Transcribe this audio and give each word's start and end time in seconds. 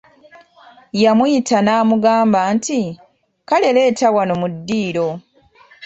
Yamuyita 1.03 1.57
n'amugamba 1.61 2.39
nti"kale 2.55 3.67
leeta 3.75 4.07
wano 4.15 4.33
mu 4.41 4.47
ddiiro" 4.53 5.07